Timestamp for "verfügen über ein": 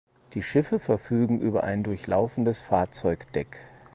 0.79-1.83